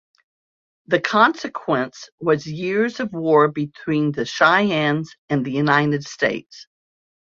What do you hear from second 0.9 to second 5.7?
consequence was years of war between the Cheyennes and the